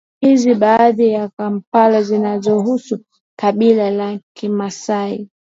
[0.21, 2.99] Hizi baadhi ya makala zinazohusu
[3.39, 5.29] kabila la kimaasai